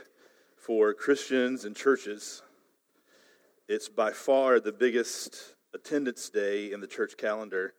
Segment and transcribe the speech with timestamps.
[0.56, 2.44] for Christians and churches.
[3.68, 7.74] It's by far the biggest attendance day in the church calendar.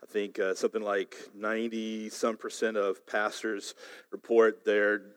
[0.00, 3.74] I think uh, something like 90 some percent of pastors
[4.12, 5.13] report their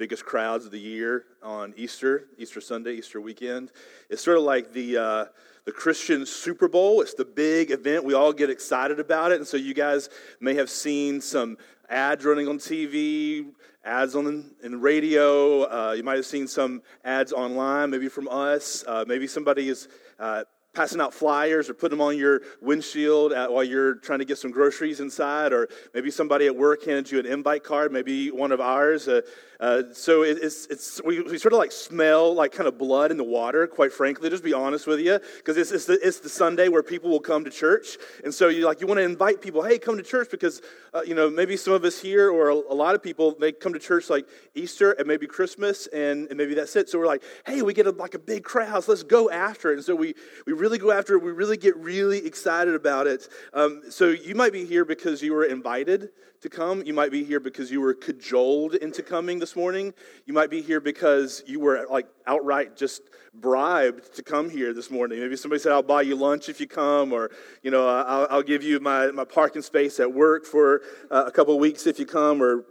[0.00, 3.70] biggest crowds of the year on Easter, Easter Sunday, Easter weekend.
[4.08, 5.24] It's sort of like the uh,
[5.66, 7.02] the Christian Super Bowl.
[7.02, 8.02] It's the big event.
[8.06, 10.08] We all get excited about it, and so you guys
[10.40, 11.58] may have seen some
[11.90, 13.50] ads running on TV,
[13.84, 15.64] ads on in radio.
[15.64, 18.82] Uh, you might have seen some ads online, maybe from us.
[18.88, 19.86] Uh, maybe somebody is
[20.18, 24.24] uh, passing out flyers or putting them on your windshield at, while you're trying to
[24.24, 28.30] get some groceries inside, or maybe somebody at work handed you an invite card, maybe
[28.30, 29.08] one of ours.
[29.08, 29.20] Uh,
[29.60, 33.10] uh, so it, it's, it's we, we, sort of like smell like kind of blood
[33.10, 36.18] in the water, quite frankly, just be honest with you, because it's, it's, the, it's
[36.20, 37.98] the Sunday where people will come to church.
[38.24, 40.62] And so you like you want to invite people, hey, come to church because,
[40.94, 43.52] uh, you know, maybe some of us here or a, a, lot of people, they
[43.52, 46.88] come to church like Easter and maybe Christmas and, and maybe that's it.
[46.88, 49.72] So we're like, hey, we get a, like a big crowd, so let's go after
[49.72, 49.74] it.
[49.74, 50.14] And so we,
[50.46, 51.22] we really go after it.
[51.22, 53.28] We really get really excited about it.
[53.52, 56.08] Um, so you might be here because you were invited
[56.40, 56.82] to come.
[56.84, 59.94] You might be here because you were cajoled into coming this morning.
[60.26, 64.90] You might be here because you were like outright just bribed to come here this
[64.90, 65.20] morning.
[65.20, 67.30] Maybe somebody said, I'll buy you lunch if you come, or,
[67.62, 71.30] you know, I'll, I'll give you my, my parking space at work for uh, a
[71.30, 72.64] couple weeks if you come, or,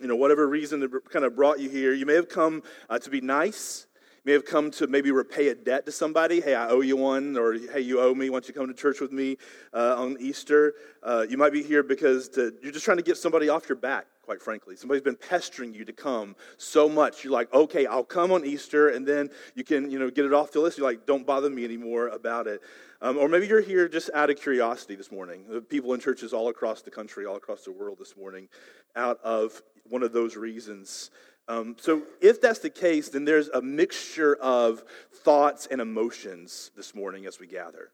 [0.00, 1.92] you know, whatever reason that kind of brought you here.
[1.92, 3.86] You may have come uh, to be nice
[4.22, 6.42] You may have come to maybe repay a debt to somebody.
[6.42, 8.28] Hey, I owe you one, or hey, you owe me.
[8.28, 9.38] Why don't you come to church with me
[9.72, 10.74] uh, on Easter?
[11.02, 13.76] Uh, you might be here because to, you're just trying to get somebody off your
[13.76, 14.76] back, quite frankly.
[14.76, 17.24] Somebody's been pestering you to come so much.
[17.24, 20.32] You're like, okay, I'll come on Easter, and then you can, you know, get it
[20.32, 20.78] off the list.
[20.78, 22.60] You're like, don't bother me anymore about it.
[23.02, 25.46] Um, or maybe you're here just out of curiosity this morning.
[25.48, 28.46] The people in churches all across the country, all across the world this morning,
[28.94, 31.10] out of one of those reasons.
[31.48, 34.84] Um, so, if that's the case, then there's a mixture of
[35.24, 37.90] thoughts and emotions this morning as we gather.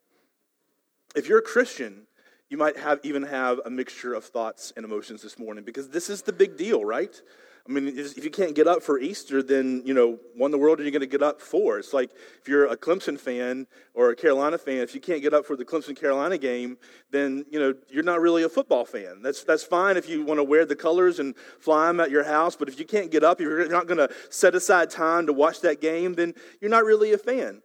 [1.14, 2.02] If you're a Christian,
[2.48, 6.08] you might have even have a mixture of thoughts and emotions this morning because this
[6.08, 7.20] is the big deal, right?
[7.68, 10.58] I mean, if you can't get up for Easter, then, you know, what in the
[10.58, 11.80] world are you going to get up for?
[11.80, 15.34] It's like if you're a Clemson fan or a Carolina fan, if you can't get
[15.34, 16.78] up for the Clemson Carolina game,
[17.10, 19.20] then, you know, you're not really a football fan.
[19.20, 22.22] That's, that's fine if you want to wear the colors and fly them at your
[22.22, 25.26] house, but if you can't get up, if you're not going to set aside time
[25.26, 27.62] to watch that game, then you're not really a fan.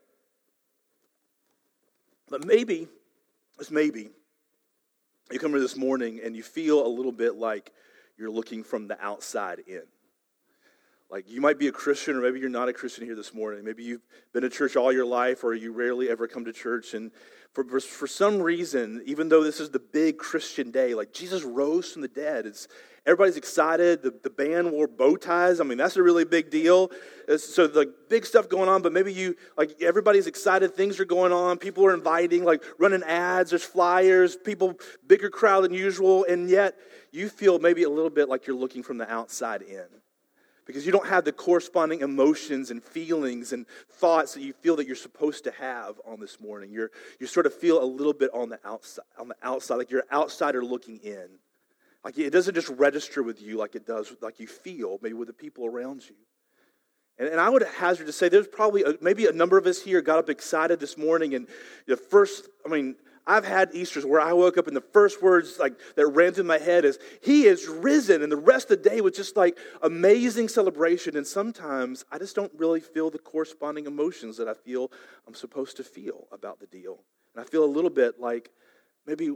[2.28, 2.88] But maybe,
[3.59, 4.09] just maybe,
[5.34, 7.72] you come here this morning and you feel a little bit like,
[8.18, 9.84] you're looking from the outside in.
[11.11, 13.66] Like you might be a Christian, or maybe you're not a Christian here this morning.
[13.66, 16.94] Maybe you've been to church all your life, or you rarely ever come to church.
[16.94, 17.11] And
[17.51, 21.91] for, for some reason, even though this is the big Christian day, like Jesus rose
[21.91, 22.69] from the dead, it's,
[23.05, 24.01] everybody's excited.
[24.01, 25.59] The, the band wore bow ties.
[25.59, 26.89] I mean, that's a really big deal.
[27.38, 30.73] So the big stuff going on, but maybe you, like everybody's excited.
[30.75, 31.57] Things are going on.
[31.57, 36.25] People are inviting, like running ads, there's flyers, people, bigger crowd than usual.
[36.29, 36.78] And yet,
[37.11, 39.83] you feel maybe a little bit like you're looking from the outside in
[40.66, 44.88] because you don't have the corresponding emotions and feelings and thoughts that you feel that
[44.88, 46.72] you're supposed to have on this morning.
[46.72, 49.91] You're, you sort of feel a little bit on the outside, on the outside, like
[49.91, 51.27] you're an outsider looking in.
[52.03, 55.27] Like it doesn't just register with you like it does, like you feel maybe with
[55.27, 56.16] the people around you.
[57.17, 59.81] And, and I would hazard to say there's probably a, maybe a number of us
[59.81, 61.47] here got up excited this morning, and
[61.85, 62.95] the first, I mean,
[63.28, 66.46] I've had Easters where I woke up and the first words like that ran through
[66.46, 68.24] my head is, He is risen.
[68.24, 71.16] And the rest of the day was just like amazing celebration.
[71.16, 74.92] And sometimes I just don't really feel the corresponding emotions that I feel
[75.28, 77.04] I'm supposed to feel about the deal.
[77.36, 78.50] And I feel a little bit like
[79.06, 79.36] maybe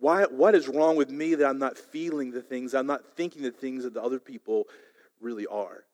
[0.00, 3.42] why, what is wrong with me that I'm not feeling the things, I'm not thinking
[3.42, 4.64] the things that the other people
[5.20, 5.84] really are.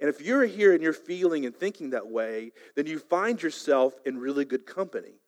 [0.00, 3.94] And if you're here and you're feeling and thinking that way, then you find yourself
[4.06, 5.19] in really good company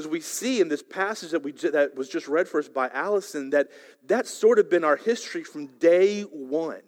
[0.00, 2.88] because we see in this passage that, we, that was just read for us by
[2.88, 3.68] Allison that
[4.06, 6.80] that's sort of been our history from day one.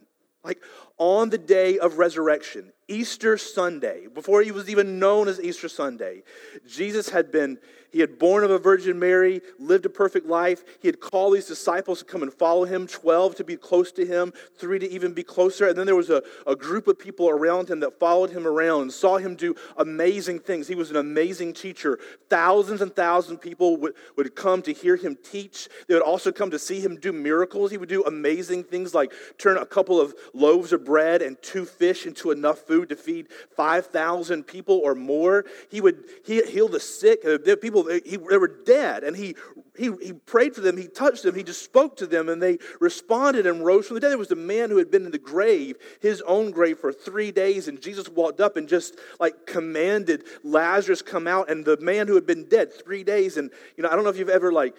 [0.43, 0.63] Like
[1.03, 6.23] on the day of resurrection, Easter Sunday, before he was even known as Easter Sunday,
[6.69, 7.59] Jesus had been,
[7.91, 10.63] he had born of a Virgin Mary, lived a perfect life.
[10.81, 14.07] He had called these disciples to come and follow him, 12 to be close to
[14.07, 15.69] him, three to even be closer.
[15.69, 18.83] And then there was a, a group of people around him that followed him around
[18.83, 20.69] and saw him do amazing things.
[20.69, 21.99] He was an amazing teacher.
[22.31, 25.69] Thousands and thousands of people would, would come to hear him teach.
[25.89, 27.71] They would also come to see him do miracles.
[27.71, 31.65] He would do amazing things like turn a couple of loaves of bread and two
[31.65, 35.45] fish into enough food to feed 5,000 people or more.
[35.71, 37.25] He would he heal the sick.
[37.25, 39.35] Uh, people, he, they were dead, and he,
[39.77, 40.77] he, he prayed for them.
[40.77, 41.35] He touched them.
[41.35, 44.11] He just spoke to them, and they responded and rose from the dead.
[44.11, 47.31] There was a man who had been in the grave, his own grave, for three
[47.31, 52.07] days, and Jesus walked up and just like commanded Lazarus come out, and the man
[52.09, 53.37] who had been dead three days.
[53.37, 54.75] And, you know, I don't know if you've ever like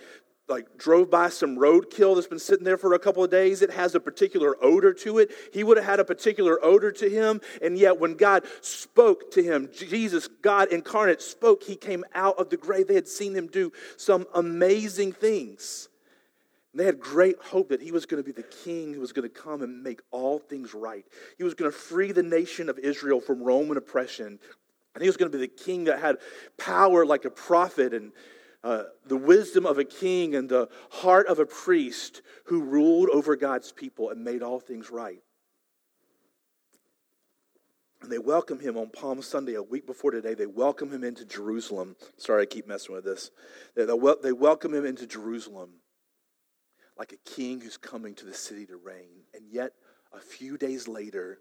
[0.50, 3.62] like drove by some roadkill that's been sitting there for a couple of days.
[3.62, 5.32] It has a particular odor to it.
[5.54, 7.40] He would have had a particular odor to him.
[7.62, 12.50] And yet when god spoke to him jesus god incarnate spoke he came out of
[12.50, 12.88] the grave.
[12.88, 15.88] They had seen him do some amazing things.
[16.74, 19.14] And they had great hope that he was going to be the king who was
[19.14, 21.06] going to come and make all things right.
[21.38, 24.40] He was going to free the nation of israel from roman oppression.
[24.96, 26.18] And he was going to be the king that had
[26.58, 27.94] power like a prophet.
[27.94, 28.12] And
[28.64, 33.36] uh, the wisdom of a king and the heart of a priest who ruled over
[33.36, 35.22] God's people and made all things right.
[38.02, 40.34] And they welcome him on Palm Sunday, a week before today.
[40.34, 41.96] They welcome him into Jerusalem.
[42.18, 43.32] Sorry, I keep messing with this.
[43.76, 45.70] They, they welcome him into Jerusalem
[46.98, 49.24] like a king who's coming to the city to reign.
[49.34, 49.72] And yet,
[50.14, 51.40] a few days later,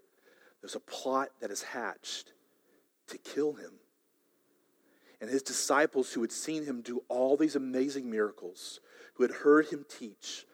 [0.61, 2.33] there's a plot that is hatched
[3.07, 3.71] to kill him
[5.23, 8.81] and his disciples who had seen him do all these amazing miracles,
[9.13, 10.45] who had heard him teach,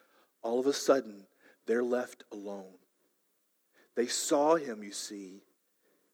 [0.43, 1.25] all of a sudden,
[1.65, 2.75] they're left alone.
[3.95, 5.41] They saw him, you see,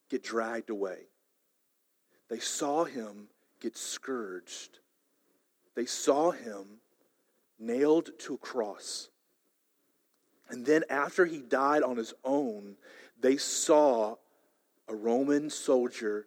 [0.10, 1.00] get dragged away.
[2.30, 3.28] They saw him
[3.60, 4.80] get scourged.
[5.76, 6.80] They saw him
[7.60, 9.10] nailed to a cross.
[10.48, 12.78] And then, after he died on his own,
[13.20, 14.16] they saw
[14.88, 16.26] a Roman soldier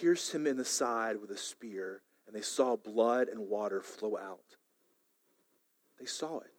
[0.00, 4.16] pierced him in the side with a spear, and they saw blood and water flow
[4.16, 4.56] out.
[5.98, 6.52] They saw it.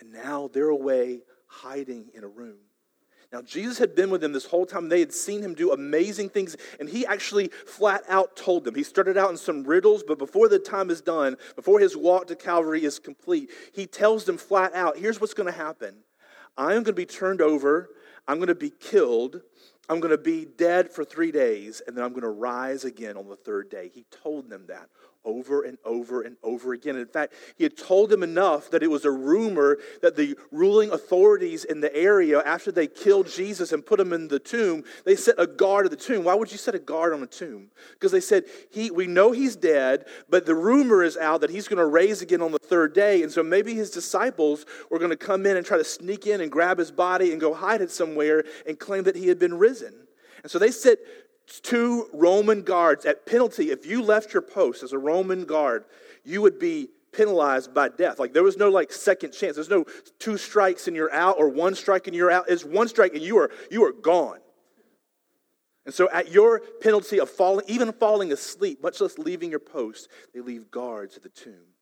[0.00, 2.58] And now they're away hiding in a room.
[3.32, 4.90] Now, Jesus had been with them this whole time.
[4.90, 8.74] They had seen him do amazing things, and he actually flat out told them.
[8.74, 12.26] He started out in some riddles, but before the time is done, before his walk
[12.26, 15.96] to Calvary is complete, he tells them flat out here's what's going to happen
[16.58, 17.88] I am going to be turned over,
[18.28, 19.40] I'm going to be killed,
[19.92, 23.14] I'm going to be dead for three days, and then I'm going to rise again
[23.18, 23.90] on the third day.
[23.92, 24.88] He told them that
[25.24, 26.96] over and over and over again.
[26.96, 30.90] In fact, he had told them enough that it was a rumor that the ruling
[30.90, 35.16] authorities in the area, after they killed Jesus and put him in the tomb, they
[35.16, 36.24] set a guard at the tomb.
[36.24, 37.70] Why would you set a guard on a tomb?
[37.92, 41.68] Because they said, he, We know he's dead, but the rumor is out that he's
[41.68, 43.22] going to raise again on the third day.
[43.22, 46.40] And so maybe his disciples were going to come in and try to sneak in
[46.40, 49.54] and grab his body and go hide it somewhere and claim that he had been
[49.54, 49.94] risen.
[50.42, 50.98] And so they set
[51.46, 53.70] two Roman guards at penalty.
[53.70, 55.84] If you left your post as a Roman guard,
[56.24, 58.18] you would be penalized by death.
[58.18, 59.56] Like there was no like second chance.
[59.56, 59.84] There's no
[60.18, 62.46] two strikes and you're out or one strike and you're out.
[62.48, 64.38] It's one strike and you are you are gone.
[65.84, 70.08] And so at your penalty of falling, even falling asleep, much less leaving your post,
[70.32, 71.74] they leave guards at the tomb.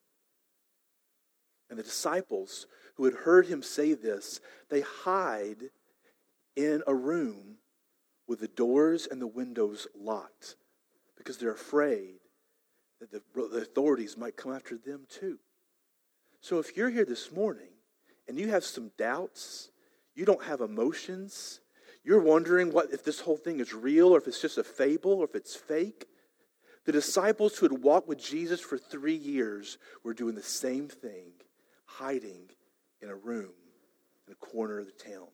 [1.69, 4.41] And the disciples who had heard him say this,
[4.71, 5.71] they hide
[6.57, 7.57] in a room
[8.31, 10.55] with the doors and the windows locked
[11.19, 12.21] because they're afraid
[13.01, 15.37] that the, the authorities might come after them too.
[16.41, 17.73] So if you're here this morning
[18.29, 19.73] and you have some doubts,
[20.15, 21.59] you don't have emotions,
[22.05, 25.15] you're wondering what if this whole thing is real or if it's just a fable
[25.15, 26.07] or if it's fake.
[26.85, 31.33] The disciples who had walked with Jesus for three years were doing the same thing,
[31.85, 32.49] hiding
[33.03, 33.51] in a room
[34.29, 35.27] in a corner of the town.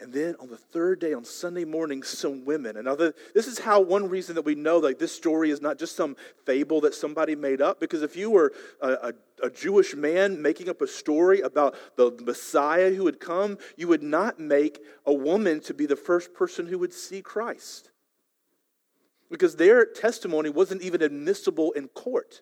[0.00, 2.78] And then on the third day, on Sunday morning, some women.
[2.78, 5.78] And other, this is how one reason that we know like this story is not
[5.78, 6.16] just some
[6.46, 7.80] fable that somebody made up.
[7.80, 9.12] Because if you were a, a,
[9.44, 14.02] a Jewish man making up a story about the Messiah who would come, you would
[14.02, 17.90] not make a woman to be the first person who would see Christ.
[19.30, 22.40] Because their testimony wasn't even admissible in court.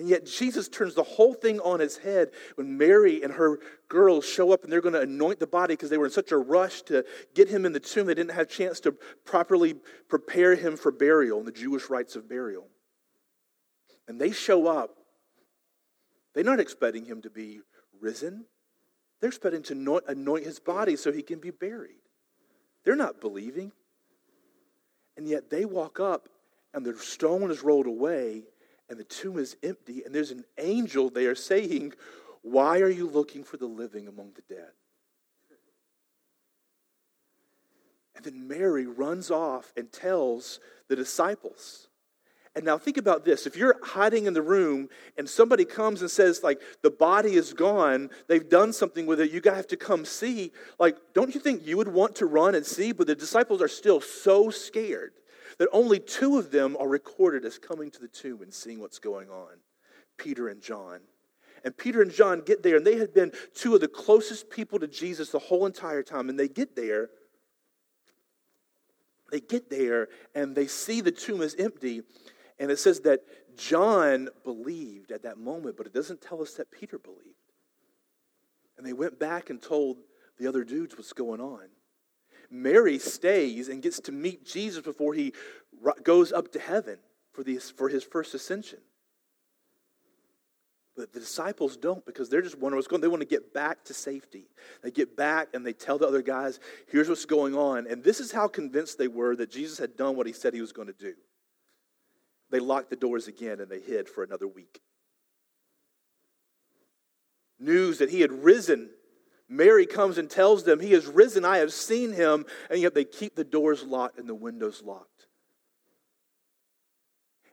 [0.00, 4.26] And yet Jesus turns the whole thing on its head when Mary and her girls
[4.26, 6.38] show up and they're going to anoint the body because they were in such a
[6.38, 7.04] rush to
[7.34, 8.92] get him in the tomb they didn't have a chance to
[9.26, 9.74] properly
[10.08, 12.66] prepare him for burial and the Jewish rites of burial.
[14.08, 14.96] And they show up.
[16.34, 17.60] They're not expecting him to be
[18.00, 18.46] risen.
[19.20, 22.00] They're expecting to anoint his body so he can be buried.
[22.86, 23.70] They're not believing.
[25.18, 26.30] And yet they walk up
[26.72, 28.44] and the stone is rolled away
[28.90, 31.94] and the tomb is empty and there's an angel there saying,
[32.42, 34.72] Why are you looking for the living among the dead?
[38.16, 41.86] And then Mary runs off and tells the disciples.
[42.56, 43.46] And now think about this.
[43.46, 47.52] If you're hiding in the room and somebody comes and says, like, the body is
[47.52, 51.40] gone, they've done something with it, you guys have to come see, like, don't you
[51.40, 52.90] think you would want to run and see?
[52.90, 55.12] But the disciples are still so scared
[55.60, 58.98] that only two of them are recorded as coming to the tomb and seeing what's
[58.98, 59.58] going on
[60.16, 61.00] Peter and John.
[61.62, 64.78] And Peter and John get there, and they had been two of the closest people
[64.78, 66.30] to Jesus the whole entire time.
[66.30, 67.10] And they get there,
[69.30, 72.04] they get there, and they see the tomb is empty.
[72.58, 73.20] And it says that
[73.58, 77.24] John believed at that moment, but it doesn't tell us that Peter believed.
[78.78, 79.98] And they went back and told
[80.38, 81.68] the other dudes what's going on.
[82.50, 85.32] Mary stays and gets to meet Jesus before he
[86.02, 86.98] goes up to heaven
[87.32, 88.80] for, the, for his first ascension.
[90.96, 93.02] But the disciples don't because they're just wondering what's going on.
[93.02, 94.48] They want to get back to safety.
[94.82, 96.58] They get back and they tell the other guys,
[96.90, 97.86] here's what's going on.
[97.86, 100.60] And this is how convinced they were that Jesus had done what he said he
[100.60, 101.14] was going to do
[102.50, 104.80] they locked the doors again and they hid for another week.
[107.58, 108.90] News that he had risen.
[109.50, 113.04] Mary comes and tells them, He has risen, I have seen him, and yet they
[113.04, 115.26] keep the doors locked and the windows locked.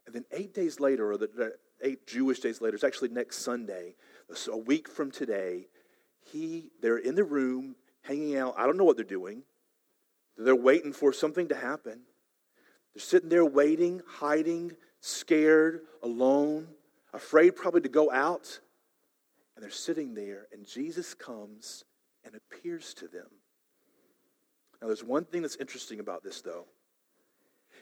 [0.05, 3.95] And then eight days later, or the eight Jewish days later, it's actually next Sunday,
[4.49, 5.67] a week from today,
[6.31, 8.53] he, they're in the room hanging out.
[8.57, 9.41] I don't know what they're doing.
[10.37, 12.01] They're waiting for something to happen.
[12.93, 16.67] They're sitting there waiting, hiding, scared, alone,
[17.11, 18.59] afraid probably to go out.
[19.57, 21.83] And they're sitting there, and Jesus comes
[22.23, 23.25] and appears to them.
[24.79, 26.65] Now, there's one thing that's interesting about this, though.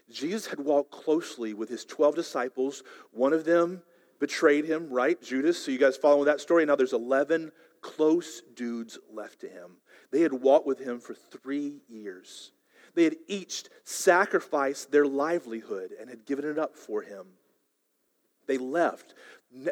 [0.10, 2.82] Jesus had walked closely with his 12 disciples.
[3.12, 3.82] One of them
[4.22, 5.22] betrayed him, right?
[5.22, 5.65] Judas.
[5.65, 6.65] So, you guys following that story?
[6.65, 7.51] Now, there's 11
[7.82, 9.72] close dudes left to him.
[10.13, 12.53] They had walked with him for three years.
[12.94, 17.25] They had each sacrificed their livelihood and had given it up for him.
[18.48, 19.13] They left.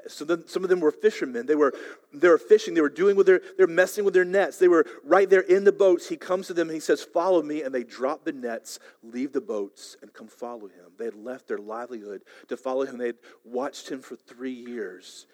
[0.08, 1.46] So then some of them were fishermen.
[1.46, 1.74] They were,
[2.14, 2.74] they were fishing.
[2.74, 4.58] They were doing with their, they're messing with their nets.
[4.58, 6.08] They were right there in the boats.
[6.08, 7.64] He comes to them and he says, Follow me.
[7.64, 10.94] And they drop the nets, leave the boats, and come follow him.
[10.98, 12.98] They had left their livelihood to follow him.
[12.98, 15.28] They had watched him for three years.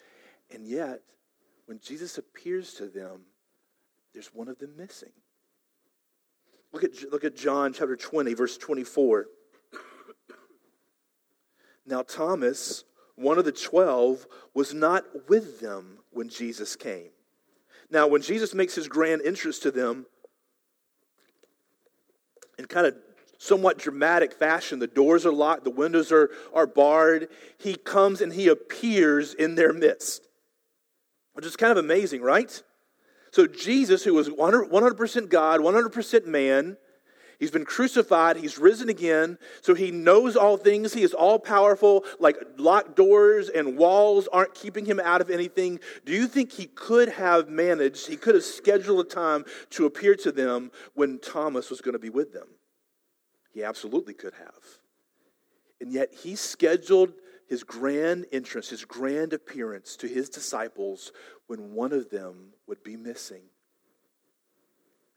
[0.51, 1.01] And yet,
[1.67, 3.21] when Jesus appears to them,
[4.13, 5.11] there's one of them missing.
[6.71, 9.25] Look at, look at John chapter 20, verse 24.
[11.85, 12.83] Now, Thomas,
[13.19, 17.09] one of the twelve, was not with them when Jesus came.
[17.91, 20.05] Now, when Jesus makes his grand entrance to them,
[22.57, 22.95] in kind of
[23.37, 27.29] somewhat dramatic fashion, the doors are locked, the windows are, are barred.
[27.57, 30.27] He comes and he appears in their midst,
[31.33, 32.61] which is kind of amazing, right?
[33.31, 36.77] So, Jesus, who was 100% God, 100% man,
[37.39, 42.03] he's been crucified, he's risen again, so he knows all things, he is all powerful,
[42.19, 45.79] like locked doors and walls aren't keeping him out of anything.
[46.05, 50.15] Do you think he could have managed, he could have scheduled a time to appear
[50.17, 52.47] to them when Thomas was going to be with them?
[53.51, 54.63] He absolutely could have.
[55.81, 57.13] And yet, he scheduled
[57.47, 61.11] his grand entrance, his grand appearance to his disciples
[61.47, 63.41] when one of them would be missing.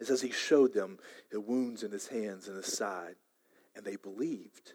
[0.02, 0.98] It says he showed them
[1.30, 3.14] the wounds in his hands and his side,
[3.76, 4.72] and they believed.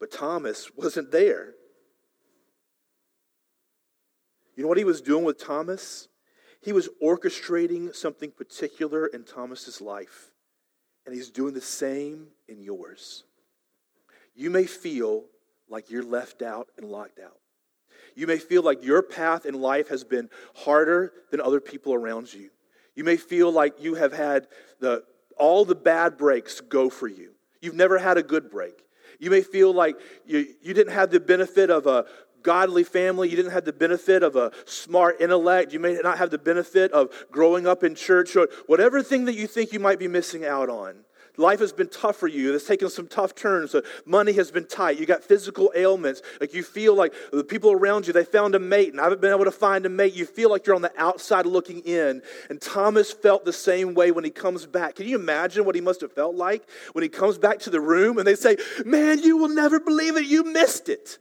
[0.00, 1.52] But Thomas wasn't there.
[4.56, 6.08] You know what he was doing with Thomas?
[6.62, 10.30] He was orchestrating something particular in Thomas's life,
[11.04, 13.24] and he's doing the same in yours.
[14.34, 15.24] You may feel
[15.68, 17.40] like you're left out and locked out.
[18.14, 22.32] You may feel like your path in life has been harder than other people around
[22.32, 22.48] you.
[22.94, 24.46] You may feel like you have had
[24.80, 25.04] the,
[25.36, 27.32] all the bad breaks go for you.
[27.60, 28.84] You've never had a good break.
[29.18, 29.96] You may feel like
[30.26, 32.04] you, you didn't have the benefit of a
[32.42, 33.28] godly family.
[33.28, 35.72] You didn't have the benefit of a smart intellect.
[35.72, 39.34] You may not have the benefit of growing up in church or whatever thing that
[39.34, 41.04] you think you might be missing out on.
[41.36, 42.54] Life has been tough for you.
[42.54, 43.74] It's taken some tough turns.
[44.06, 44.98] money has been tight.
[44.98, 46.22] You got physical ailments.
[46.40, 49.20] Like you feel like the people around you, they found a mate and I haven't
[49.20, 50.14] been able to find a mate.
[50.14, 52.22] You feel like you're on the outside looking in.
[52.50, 54.96] And Thomas felt the same way when he comes back.
[54.96, 57.80] Can you imagine what he must have felt like when he comes back to the
[57.80, 60.26] room and they say, Man, you will never believe it.
[60.26, 61.18] You missed it.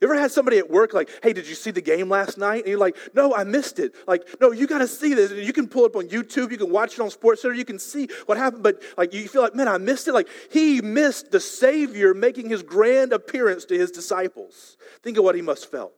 [0.00, 2.60] You ever had somebody at work like, hey, did you see the game last night?
[2.60, 3.94] And you're like, no, I missed it.
[4.08, 5.30] Like, no, you got to see this.
[5.30, 6.50] You can pull up on YouTube.
[6.50, 7.54] You can watch it on SportsCenter.
[7.54, 8.62] You can see what happened.
[8.62, 10.14] But like, you feel like, man, I missed it.
[10.14, 14.78] Like, he missed the Savior making his grand appearance to his disciples.
[15.02, 15.92] Think of what he must felt.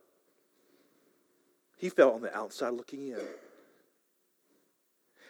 [1.77, 3.19] He felt on the outside looking in.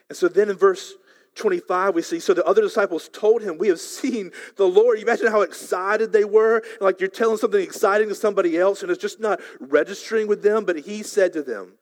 [0.10, 0.94] And so then in verse
[1.36, 4.98] 25, we see, so the other disciples told him, We have seen the Lord.
[5.00, 6.64] You imagine how excited they were?
[6.80, 10.66] Like you're telling something exciting to somebody else, and it's just not registering with them.
[10.66, 11.74] But he said to them,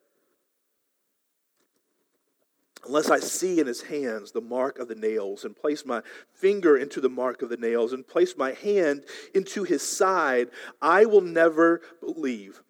[2.84, 6.02] Unless I see in his hands the mark of the nails, and place my
[6.34, 9.04] finger into the mark of the nails, and place my hand
[9.34, 10.48] into his side,
[10.80, 12.60] I will never believe.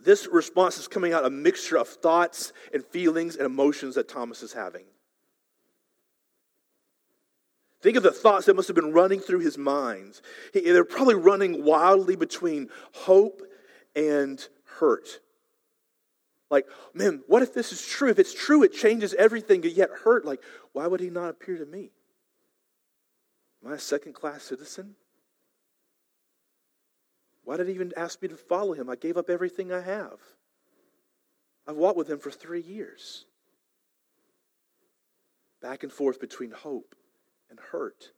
[0.00, 4.42] This response is coming out a mixture of thoughts and feelings and emotions that Thomas
[4.42, 4.84] is having.
[7.84, 10.22] Think of the thoughts that must have been running through his mind.
[10.54, 13.42] They're probably running wildly between hope
[13.94, 14.42] and
[14.78, 15.20] hurt.
[16.48, 16.64] Like,
[16.94, 18.08] man, what if this is true?
[18.08, 20.24] If it's true, it changes everything, yet hurt.
[20.24, 20.40] Like,
[20.72, 21.90] why would he not appear to me?
[23.62, 24.94] Am I a second class citizen?
[27.44, 28.88] Why did he even ask me to follow him?
[28.88, 30.20] I gave up everything I have.
[31.68, 33.26] I've walked with him for three years.
[35.60, 36.94] Back and forth between hope
[37.54, 38.10] and hurt.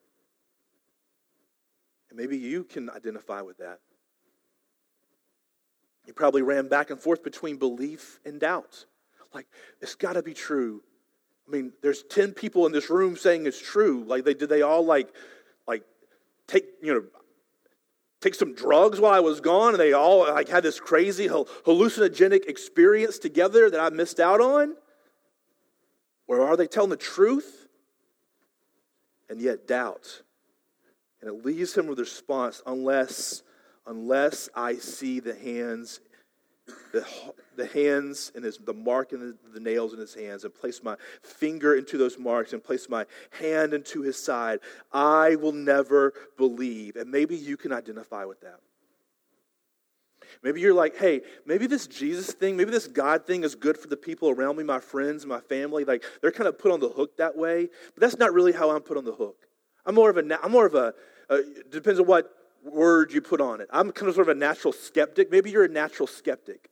[2.09, 3.81] And maybe you can identify with that.
[6.07, 8.87] You probably ran back and forth between belief and doubt.
[9.35, 9.47] Like,
[9.83, 10.83] it's got to be true.
[11.47, 14.05] I mean, there's 10 people in this room saying it's true.
[14.07, 15.11] Like, they did they all like,
[15.67, 15.83] like,
[16.47, 17.05] take, you know,
[18.21, 22.47] take some drugs while I was gone and they all like had this crazy hallucinogenic
[22.47, 24.77] experience together that I missed out on?
[26.27, 27.66] Or are they telling the truth?
[29.29, 30.23] And yet doubt.
[31.21, 33.43] And it leaves him with a response unless,
[33.87, 36.01] unless I see the hands,
[36.93, 37.07] the,
[37.57, 40.83] the hands and his, the mark and the, the nails in his hands, and place
[40.83, 43.07] my finger into those marks and place my
[43.41, 44.61] hand into his side,
[44.93, 46.97] I will never believe.
[46.97, 48.61] And maybe you can identify with that.
[50.43, 53.89] Maybe you're like, hey, maybe this Jesus thing, maybe this God thing is good for
[53.89, 55.85] the people around me, my friends, my family.
[55.85, 58.71] Like they're kind of put on the hook that way, but that's not really how
[58.71, 59.47] I'm put on the hook.
[59.85, 60.95] I'm more of a, I'm more of a,
[61.31, 61.39] uh,
[61.71, 62.31] depends on what
[62.65, 63.69] word you put on it.
[63.71, 65.31] I'm kind of sort of a natural skeptic.
[65.31, 66.69] Maybe you're a natural skeptic.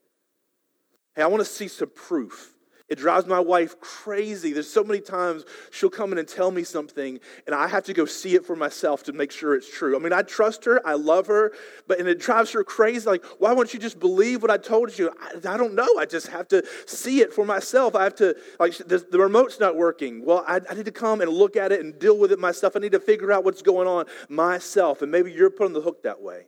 [1.15, 2.54] Hey, I want to see some proof.
[2.87, 4.53] It drives my wife crazy.
[4.53, 7.93] There's so many times she'll come in and tell me something, and I have to
[7.93, 9.95] go see it for myself to make sure it's true.
[9.95, 11.51] I mean, I trust her, I love her,
[11.87, 13.07] but and it drives her crazy.
[13.07, 15.11] Like, why won't you just believe what I told you?
[15.19, 15.87] I, I don't know.
[15.97, 17.95] I just have to see it for myself.
[17.95, 20.23] I have to, like, the, the remote's not working.
[20.23, 22.75] Well, I, I need to come and look at it and deal with it myself.
[22.75, 25.01] I need to figure out what's going on myself.
[25.01, 26.45] And maybe you're put on the hook that way.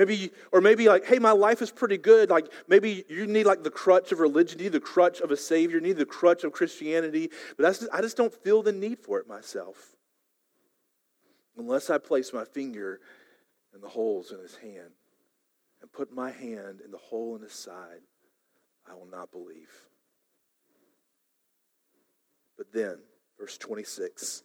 [0.00, 2.30] Maybe, or maybe like, hey, my life is pretty good.
[2.30, 5.36] Like, maybe you need like the crutch of religion, you need the crutch of a
[5.36, 7.28] savior, you need the crutch of Christianity.
[7.58, 9.94] But that's just, I just don't feel the need for it myself.
[11.58, 13.00] Unless I place my finger
[13.74, 14.92] in the holes in his hand
[15.82, 18.00] and put my hand in the hole in his side,
[18.90, 19.68] I will not believe.
[22.56, 23.00] But then,
[23.38, 24.44] verse 26,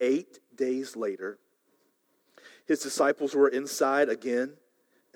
[0.00, 1.38] eight days later,
[2.66, 4.54] his disciples were inside again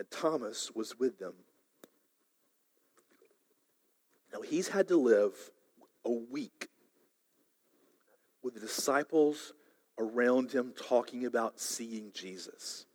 [0.00, 1.34] and Thomas was with them.
[4.32, 5.34] Now, he's had to live
[6.06, 6.68] a week
[8.42, 9.52] with the disciples
[9.98, 12.86] around him talking about seeing Jesus.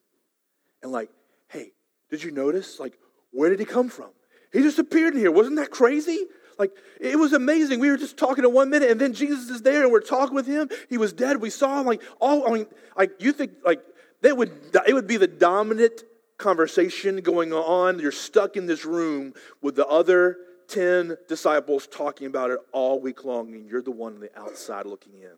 [0.82, 1.12] And, like,
[1.50, 1.74] hey,
[2.10, 2.80] did you notice?
[2.80, 2.98] Like,
[3.30, 4.10] where did he come from?
[4.52, 5.32] He just appeared in here.
[5.32, 6.26] Wasn't that crazy?
[6.58, 7.82] Like, it was amazing.
[7.82, 10.34] We were just talking in one minute, and then Jesus is there, and we're talking
[10.34, 10.70] with him.
[10.90, 11.40] He was dead.
[11.40, 11.86] We saw him.
[11.86, 12.66] Like, all, I mean,
[12.98, 13.84] like, you think, like,
[14.24, 14.52] that would,
[14.88, 16.04] it would be the dominant
[16.38, 18.00] conversation going on.
[18.00, 23.24] You're stuck in this room with the other 10 disciples talking about it all week
[23.24, 25.38] long, and you're the one on the outside looking in.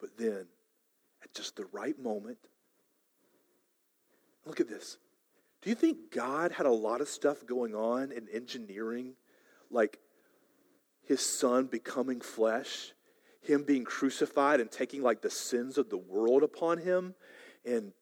[0.00, 0.46] But then,
[1.22, 2.38] at just the right moment,
[4.44, 4.98] look at this.
[5.62, 9.14] Do you think God had a lot of stuff going on in engineering,
[9.70, 9.98] like
[11.04, 12.92] his son becoming flesh,
[13.42, 17.14] him being crucified and taking like the sins of the world upon him,
[17.64, 17.92] and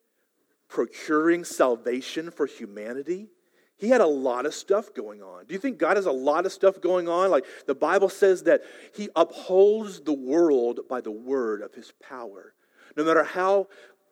[0.69, 3.29] procuring salvation for humanity.
[3.77, 5.47] He had a lot of stuff going on.
[5.47, 7.31] Do you think God has a lot of stuff going on?
[7.31, 8.63] Like the Bible says that
[8.95, 12.55] He upholds the world by the word of His power.
[12.97, 13.69] No matter how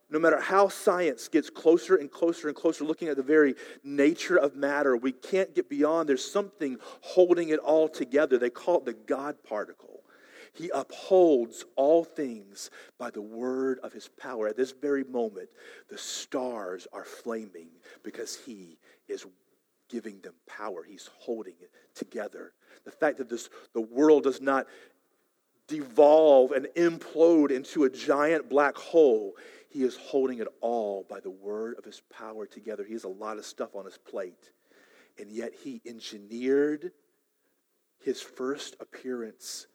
[0.08, 4.36] no matter how science gets closer and closer and closer, looking at the very nature
[4.36, 6.08] of matter, we can't get beyond.
[6.08, 8.38] There's something holding it all together.
[8.38, 9.95] They call it the God particle.
[10.56, 14.48] He upholds all things by the word of his power.
[14.48, 15.50] At this very moment,
[15.88, 17.68] the stars are flaming
[18.02, 19.26] because he is
[19.88, 20.82] giving them power.
[20.82, 22.52] He's holding it together.
[22.84, 24.66] The fact that this, the world does not
[25.68, 29.34] devolve and implode into a giant black hole,
[29.68, 32.84] he is holding it all by the word of his power together.
[32.84, 34.52] He has a lot of stuff on his plate.
[35.18, 36.92] And yet he engineered
[37.98, 39.66] his first appearance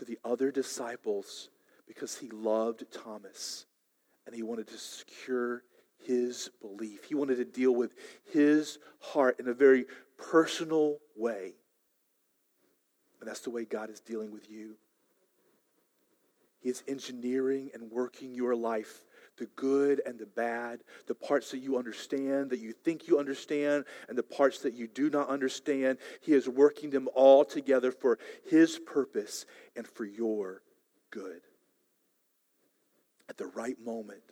[0.00, 1.50] to the other disciples
[1.86, 3.66] because he loved Thomas
[4.26, 5.62] and he wanted to secure
[6.06, 7.04] his belief.
[7.04, 7.92] He wanted to deal with
[8.32, 9.84] his heart in a very
[10.16, 11.52] personal way.
[13.20, 14.76] And that's the way God is dealing with you.
[16.60, 19.04] He is engineering and working your life
[19.40, 23.84] the good and the bad, the parts that you understand, that you think you understand,
[24.08, 25.98] and the parts that you do not understand.
[26.20, 30.62] He is working them all together for His purpose and for your
[31.10, 31.40] good.
[33.28, 34.22] At the right moment,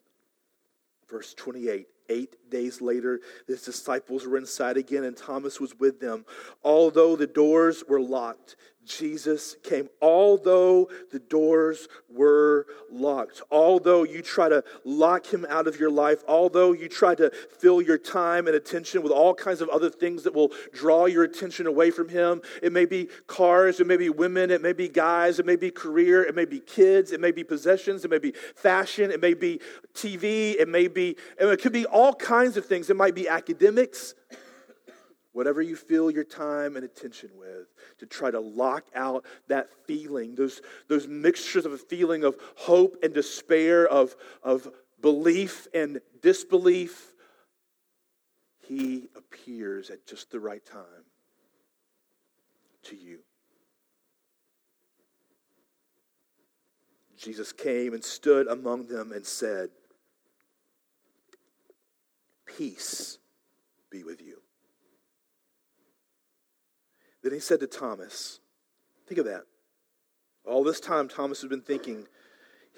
[1.08, 6.24] verse 28 Eight days later, his disciples were inside again, and Thomas was with them.
[6.64, 8.56] Although the doors were locked,
[8.88, 9.88] Jesus came.
[10.00, 16.22] Although the doors were locked, although you try to lock him out of your life,
[16.26, 20.22] although you try to fill your time and attention with all kinds of other things
[20.22, 24.08] that will draw your attention away from him, it may be cars, it may be
[24.08, 27.30] women, it may be guys, it may be career, it may be kids, it may
[27.30, 29.60] be possessions, it may be fashion, it may be
[29.92, 32.90] TV, it may be, it could be all kinds of things.
[32.90, 34.14] It might be academics,
[35.32, 40.34] whatever you fill your time and attention with, to try to lock out that feeling,
[40.34, 44.68] those, those mixtures of a feeling of hope and despair, of, of
[45.00, 47.12] belief and disbelief.
[48.66, 51.04] He appears at just the right time
[52.84, 53.20] to you.
[57.16, 59.70] Jesus came and stood among them and said,
[62.58, 63.18] Peace
[63.88, 64.42] be with you.
[67.22, 68.40] Then he said to Thomas,
[69.06, 69.44] Think of that.
[70.44, 72.06] All this time, Thomas has been thinking,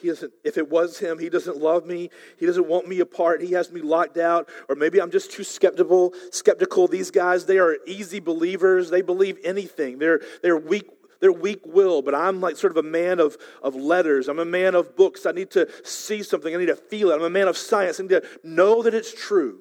[0.00, 2.10] he doesn't, if it was him, he doesn't love me.
[2.38, 3.42] He doesn't want me apart.
[3.42, 4.48] He has me locked out.
[4.68, 6.12] Or maybe I'm just too skeptical.
[6.30, 6.86] Skeptical.
[6.86, 8.90] These guys, they are easy believers.
[8.90, 9.98] They believe anything.
[9.98, 10.90] They're, they're weak
[11.20, 14.26] they're weak willed, but I'm like sort of a man of, of letters.
[14.26, 15.26] I'm a man of books.
[15.26, 16.54] I need to see something.
[16.54, 17.14] I need to feel it.
[17.14, 18.00] I'm a man of science.
[18.00, 19.60] I need to know that it's true.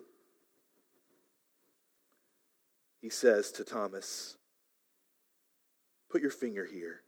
[3.01, 4.35] He says to Thomas,
[6.09, 7.01] Put your finger here.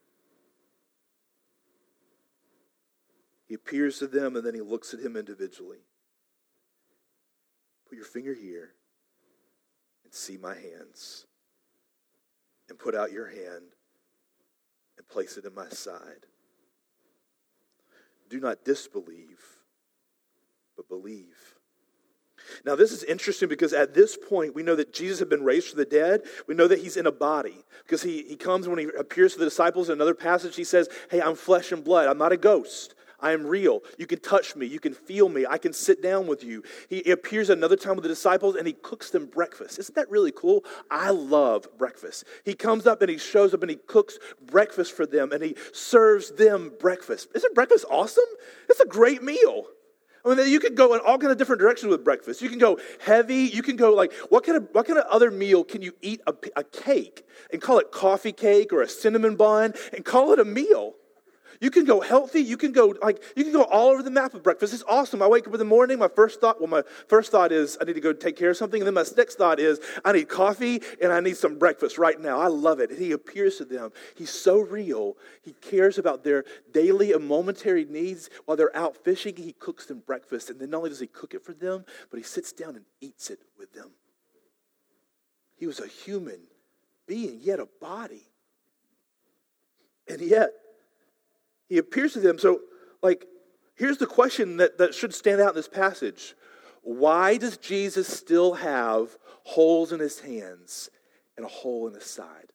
[3.48, 5.80] He appears to them and then he looks at him individually.
[7.90, 8.72] Put your finger here
[10.06, 11.26] and see my hands.
[12.70, 13.74] And put out your hand
[14.98, 16.26] and place it in my side.
[18.30, 19.42] Do not disbelieve,
[20.78, 21.56] but believe.
[22.66, 25.70] Now, this is interesting because at this point, we know that Jesus had been raised
[25.70, 26.24] from the dead.
[26.48, 29.40] We know that he's in a body because he, he comes when he appears to
[29.40, 30.56] the disciples in another passage.
[30.56, 32.08] He says, Hey, I'm flesh and blood.
[32.08, 32.96] I'm not a ghost.
[33.22, 33.82] I am real.
[33.98, 34.66] You can touch me.
[34.66, 35.46] You can feel me.
[35.48, 36.64] I can sit down with you.
[36.90, 39.78] He appears another time with the disciples and he cooks them breakfast.
[39.78, 40.66] Isn't that really cool?
[40.90, 42.26] I love breakfast.
[42.44, 45.56] He comes up and he shows up and he cooks breakfast for them and he
[45.72, 47.30] serves them breakfast.
[47.36, 48.24] Isn't breakfast awesome?
[48.70, 49.68] It's a great meal.
[50.26, 52.42] I mean, you could go in all kind of different directions with breakfast.
[52.42, 53.44] You can go heavy.
[53.44, 56.22] You can go like, what kind of what kind of other meal can you eat
[56.28, 60.40] a, a cake and call it coffee cake or a cinnamon bun and call it
[60.40, 60.96] a meal?
[61.62, 62.42] You can go healthy.
[62.42, 64.74] You can go like you can go all over the map with breakfast.
[64.74, 65.22] It's awesome.
[65.22, 66.00] I wake up in the morning.
[66.00, 68.58] My first thought, well, my first thought is I need to go take care of
[68.58, 72.00] something, and then my next thought is I need coffee and I need some breakfast
[72.00, 72.40] right now.
[72.40, 72.92] I love it.
[72.92, 73.92] He appears to them.
[74.16, 75.18] He's so real.
[75.44, 79.36] He cares about their daily and momentary needs while they're out fishing.
[79.36, 82.18] He cooks them breakfast, and then not only does he cook it for them, but
[82.18, 83.92] he sits down and eats it with them.
[85.58, 86.40] He was a human
[87.06, 87.40] being.
[87.40, 88.24] Had a body.
[90.08, 90.54] And yet,
[91.72, 92.38] he appears to them.
[92.38, 92.60] So,
[93.02, 93.26] like,
[93.76, 96.36] here's the question that, that should stand out in this passage
[96.84, 100.90] Why does Jesus still have holes in his hands
[101.38, 102.52] and a hole in his side?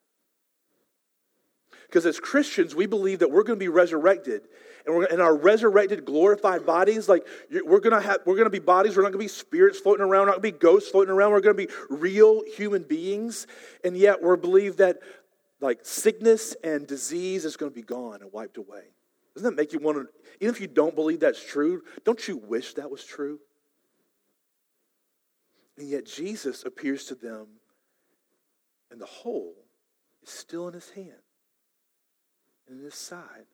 [1.87, 4.43] Because as Christians, we believe that we're going to be resurrected,
[4.85, 7.09] and we're in our resurrected, glorified bodies.
[7.09, 7.27] Like
[7.65, 8.99] we're going to have, we're going to be bodies.
[8.99, 10.27] We're not going to be spirits floating around.
[10.27, 11.33] We're not going to be ghosts floating around.
[11.33, 13.47] We're going to be real human beings,
[13.83, 14.99] and yet we're believed that
[15.63, 18.83] like sickness and disease is going to be gone and wiped away.
[19.37, 20.07] Doesn't that make you want to,
[20.41, 23.39] even if you don't believe that's true, don't you wish that was true?
[25.77, 27.47] And yet Jesus appears to them,
[28.91, 29.55] and the hole
[30.23, 31.21] is still in his hand
[32.67, 33.45] and in his side.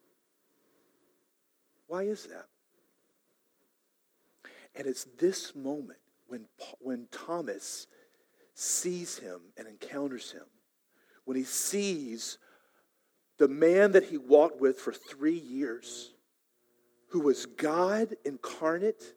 [1.87, 2.45] Why is that?
[4.75, 6.45] And it's this moment when,
[6.79, 7.87] when Thomas
[8.53, 10.45] sees him and encounters him,
[11.25, 12.37] when he sees
[13.37, 16.13] the man that he walked with for three years,
[17.09, 19.13] who was God incarnate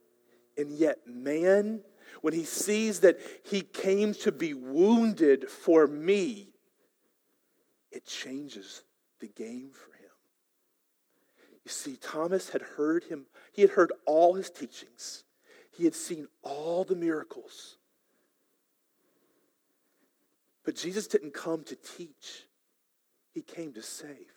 [0.56, 1.80] and yet man,
[2.22, 6.48] when he sees that he came to be wounded for me,
[7.90, 8.82] it changes
[9.20, 10.10] the game for him.
[11.64, 15.24] You see, Thomas had heard him, he had heard all his teachings,
[15.76, 17.76] he had seen all the miracles.
[20.64, 22.45] But Jesus didn't come to teach,
[23.36, 24.32] he came to save.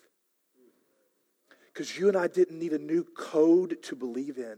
[1.73, 4.57] Because you and I didn't need a new code to believe in.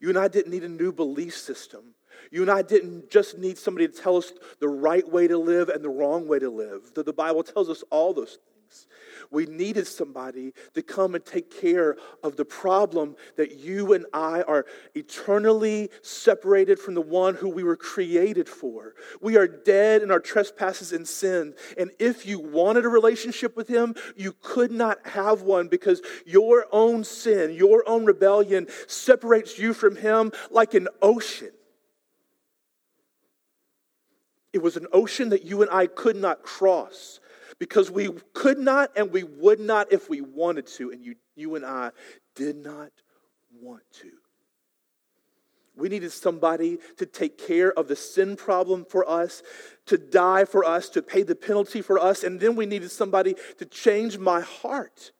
[0.00, 1.94] You and I didn't need a new belief system.
[2.30, 5.70] You and I didn't just need somebody to tell us the right way to live
[5.70, 6.92] and the wrong way to live.
[6.94, 8.38] The, the Bible tells us all those
[9.30, 14.42] We needed somebody to come and take care of the problem that you and I
[14.42, 18.94] are eternally separated from the one who we were created for.
[19.20, 21.54] We are dead in our trespasses and sin.
[21.78, 26.66] And if you wanted a relationship with Him, you could not have one because your
[26.72, 31.50] own sin, your own rebellion separates you from Him like an ocean.
[34.52, 37.20] It was an ocean that you and I could not cross
[37.60, 41.54] because we could not and we would not if we wanted to, and you, you
[41.54, 41.90] and I
[42.34, 42.90] did not
[43.60, 44.10] want to.
[45.76, 49.42] We needed somebody to take care of the sin problem for us,
[49.86, 53.36] to die for us, to pay the penalty for us, and then we needed somebody
[53.58, 55.12] to change my heart.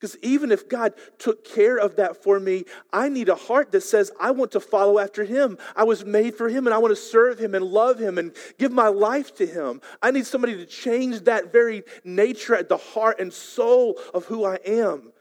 [0.00, 3.82] Because even if God took care of that for me, I need a heart that
[3.82, 5.58] says, I want to follow after Him.
[5.76, 8.32] I was made for Him and I want to serve Him and love Him and
[8.56, 9.82] give my life to Him.
[10.00, 14.46] I need somebody to change that very nature at the heart and soul of who
[14.46, 15.12] I am.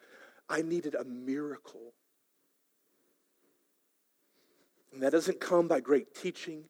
[0.48, 1.94] I needed a miracle.
[4.94, 6.64] And that doesn't come by great teaching,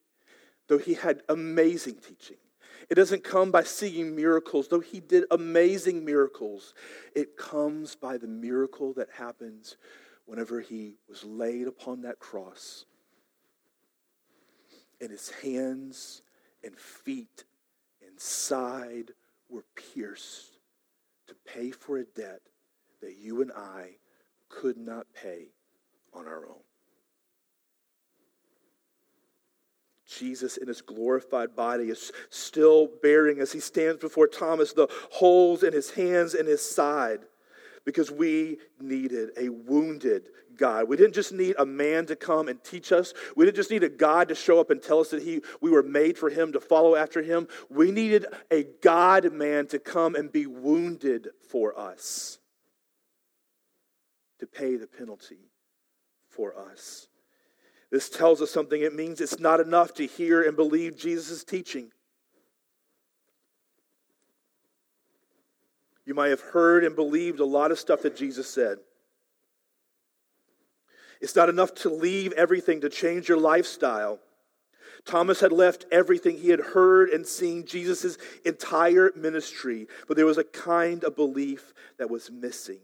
[0.68, 2.38] though He had amazing teaching.
[2.90, 6.74] It doesn't come by seeing miracles, though he did amazing miracles.
[7.14, 9.78] It comes by the miracle that happens
[10.26, 12.86] whenever he was laid upon that cross
[15.02, 16.22] and his hands
[16.64, 17.46] and feet
[18.06, 19.12] and side
[19.50, 20.60] were pierced
[21.28, 22.42] to pay for a debt
[23.02, 23.98] that you and I
[24.50, 25.50] could not pay
[26.14, 26.69] on our own.
[30.10, 35.64] Jesus in his glorified body is still bearing as he stands before Thomas the holes
[35.64, 37.20] in his hands and his side
[37.86, 40.88] because we needed a wounded God.
[40.88, 43.14] We didn't just need a man to come and teach us.
[43.36, 45.72] We didn't just need a God to show up and tell us that he, we
[45.72, 47.48] were made for him to follow after him.
[47.70, 52.40] We needed a God man to come and be wounded for us,
[54.40, 55.50] to pay the penalty
[56.30, 57.09] for us.
[57.92, 58.82] This tells us something.
[58.82, 61.92] It means it's not enough to hear and believe Jesus' teaching.
[66.06, 68.78] You might have heard and believed a lot of stuff that Jesus said.
[71.22, 74.20] It's not enough to leave everything to change your lifestyle.
[75.06, 80.38] Thomas had left everything he had heard and seen Jesus' entire ministry, but there was
[80.38, 82.82] a kind of belief that was missing.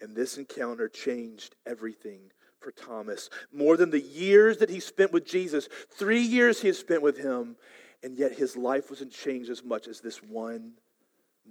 [0.00, 3.30] And this encounter changed everything for Thomas.
[3.52, 7.18] More than the years that he spent with Jesus, three years he had spent with
[7.18, 7.56] him,
[8.02, 10.72] and yet his life wasn't changed as much as this one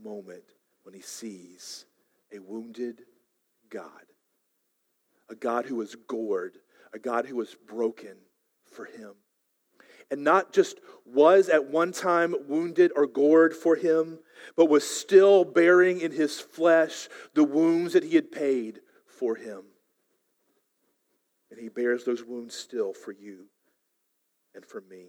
[0.04, 0.44] moment
[0.84, 1.86] when he sees
[2.34, 3.02] a wounded
[3.70, 3.90] God,
[5.30, 6.58] a God who was gored,
[6.94, 8.16] a God who was broken
[8.66, 9.14] for him.
[10.12, 14.20] And not just was at one time wounded or gored for him,
[14.56, 19.64] but was still bearing in his flesh the wounds that he had paid for him.
[21.56, 23.46] And he bears those wounds still for you
[24.54, 25.06] and for me.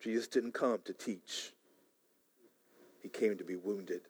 [0.00, 1.52] Jesus didn't come to teach,
[3.02, 4.02] he came to be wounded,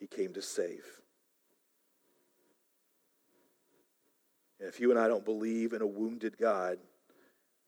[0.00, 0.86] he came to save.
[4.58, 6.78] And if you and I don't believe in a wounded God,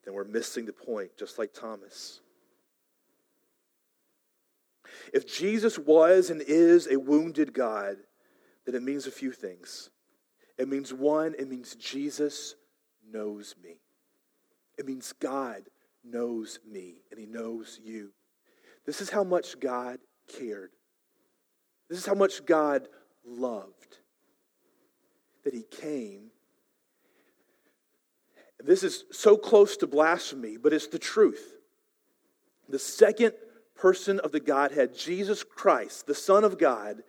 [0.06, 2.20] then we're missing the point, just like Thomas.
[5.12, 7.98] If Jesus was and is a wounded God,
[8.64, 9.90] then it means a few things.
[10.60, 12.54] It means one, it means Jesus
[13.10, 13.80] knows me.
[14.78, 15.62] It means God
[16.04, 18.10] knows me and he knows you.
[18.84, 20.72] This is how much God cared.
[21.88, 22.88] This is how much God
[23.24, 24.00] loved.
[25.44, 26.30] That he came.
[28.62, 31.54] This is so close to blasphemy, but it's the truth.
[32.68, 33.32] The second
[33.76, 37.02] person of the Godhead, Jesus Christ, the Son of God,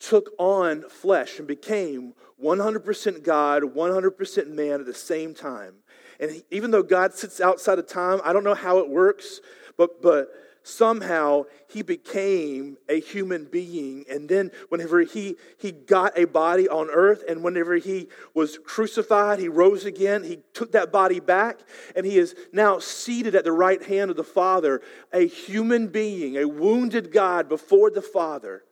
[0.00, 5.74] took on flesh and became 100% God, 100% man at the same time.
[6.20, 9.40] And even though God sits outside of time, I don't know how it works,
[9.76, 10.28] but, but
[10.62, 14.04] somehow he became a human being.
[14.10, 19.38] And then, whenever he, he got a body on earth, and whenever he was crucified,
[19.38, 21.60] he rose again, he took that body back,
[21.96, 24.82] and he is now seated at the right hand of the Father,
[25.12, 28.64] a human being, a wounded God before the Father.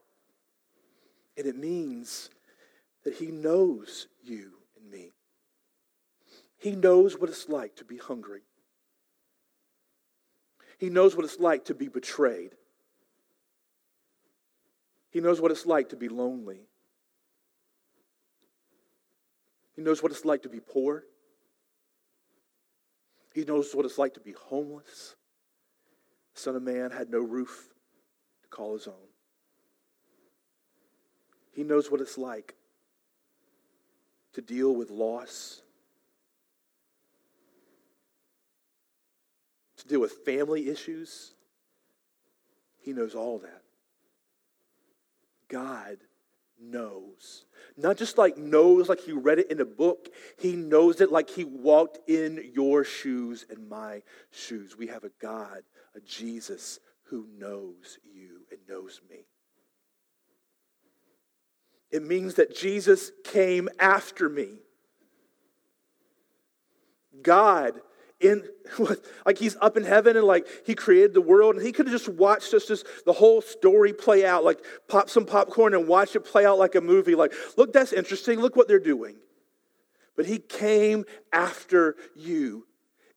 [1.37, 2.29] And it means
[3.03, 5.13] that he knows you and me.
[6.57, 8.41] He knows what it's like to be hungry.
[10.79, 12.55] He knows what it's like to be betrayed.
[15.11, 16.67] He knows what it's like to be lonely.
[19.75, 21.03] He knows what it's like to be poor.
[23.33, 25.15] He knows what it's like to be homeless.
[26.33, 27.69] The Son of Man had no roof
[28.41, 28.93] to call his own.
[31.57, 32.53] He knows what it's like
[34.33, 35.63] to deal with loss
[39.77, 41.31] to deal with family issues.
[42.79, 43.63] He knows all that.
[45.49, 45.97] God
[46.61, 47.45] knows.
[47.75, 51.27] Not just like knows like he read it in a book, he knows it like
[51.27, 54.77] he walked in your shoes and my shoes.
[54.77, 55.63] We have a God,
[55.95, 59.25] a Jesus who knows you and knows me.
[61.91, 64.59] It means that Jesus came after me.
[67.21, 67.81] God
[68.19, 68.43] in
[69.25, 71.93] like he's up in heaven and like he created the world and he could have
[71.93, 76.15] just watched us just the whole story play out like pop some popcorn and watch
[76.15, 77.15] it play out like a movie.
[77.15, 78.39] Like look that's interesting.
[78.39, 79.15] Look what they're doing.
[80.15, 82.65] But he came after you.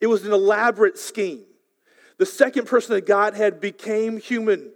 [0.00, 1.44] It was an elaborate scheme.
[2.18, 4.70] The second person of godhead became human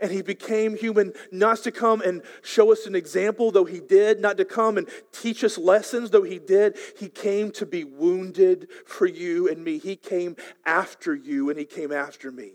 [0.00, 4.20] and he became human not to come and show us an example, though he did,
[4.20, 6.76] not to come and teach us lessons, though he did.
[6.98, 9.78] He came to be wounded for you and me.
[9.78, 12.52] He came after you and he came after me.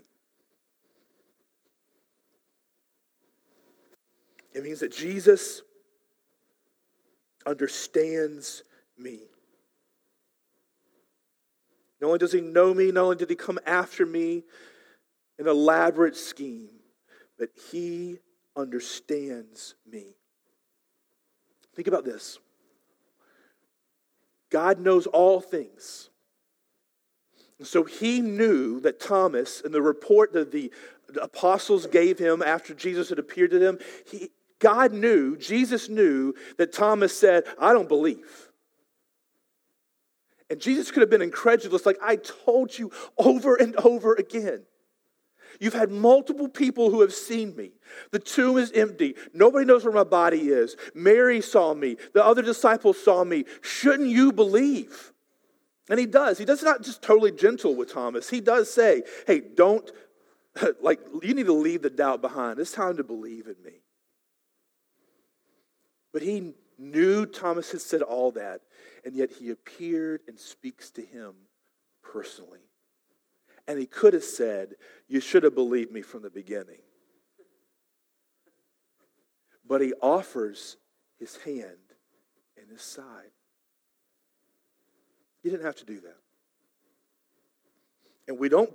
[4.54, 5.62] It means that Jesus
[7.46, 8.62] understands
[8.98, 9.20] me.
[12.00, 14.44] Not only does he know me, not only did he come after me,
[15.38, 16.81] an elaborate scheme
[17.38, 18.18] but he
[18.56, 20.16] understands me.
[21.74, 22.38] Think about this
[24.50, 26.10] God knows all things.
[27.62, 30.70] so he knew that Thomas, in the report that the
[31.20, 36.72] apostles gave him after Jesus had appeared to them, he, God knew, Jesus knew that
[36.72, 38.50] Thomas said, I don't believe.
[40.50, 44.64] And Jesus could have been incredulous, like, I told you over and over again.
[45.60, 47.72] You've had multiple people who have seen me.
[48.10, 49.14] The tomb is empty.
[49.34, 50.76] Nobody knows where my body is.
[50.94, 51.96] Mary saw me.
[52.14, 53.44] The other disciples saw me.
[53.60, 55.12] Shouldn't you believe?
[55.88, 56.38] And he does.
[56.38, 58.30] He does not just totally gentle with Thomas.
[58.30, 59.90] He does say, hey, don't,
[60.80, 62.58] like, you need to leave the doubt behind.
[62.58, 63.80] It's time to believe in me.
[66.12, 68.60] But he knew Thomas had said all that,
[69.04, 71.32] and yet he appeared and speaks to him
[72.02, 72.60] personally.
[73.66, 74.74] And he could have said,
[75.08, 76.80] You should have believed me from the beginning.
[79.66, 80.76] But he offers
[81.18, 81.94] his hand
[82.60, 83.30] and his side.
[85.42, 86.16] He didn't have to do that.
[88.28, 88.72] And we don't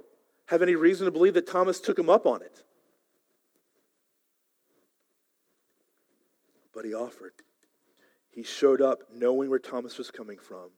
[0.48, 2.64] have any reason to believe that Thomas took him up on it.
[6.74, 7.34] But he offered.
[8.30, 10.70] He showed up knowing where Thomas was coming from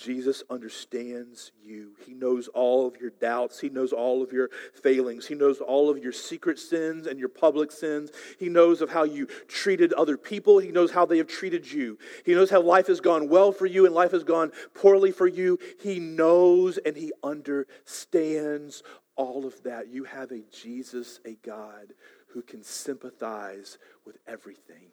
[0.00, 1.92] Jesus understands you.
[2.06, 3.60] He knows all of your doubts.
[3.60, 4.48] He knows all of your
[4.82, 5.26] failings.
[5.26, 8.10] He knows all of your secret sins and your public sins.
[8.38, 10.58] He knows of how you treated other people.
[10.58, 11.98] He knows how they have treated you.
[12.24, 15.26] He knows how life has gone well for you and life has gone poorly for
[15.26, 15.58] you.
[15.82, 18.82] He knows and he understands
[19.16, 19.88] all of that.
[19.88, 21.92] You have a Jesus, a God
[22.28, 24.88] who can sympathize with everything.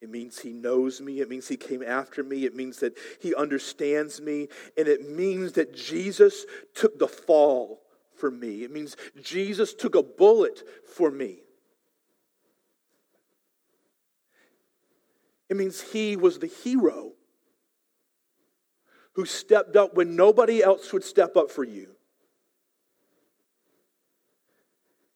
[0.00, 1.20] It means he knows me.
[1.20, 2.44] It means he came after me.
[2.44, 4.48] It means that he understands me.
[4.76, 7.82] And it means that Jesus took the fall
[8.16, 8.62] for me.
[8.62, 10.62] It means Jesus took a bullet
[10.94, 11.38] for me.
[15.48, 17.12] It means he was the hero
[19.14, 21.88] who stepped up when nobody else would step up for you.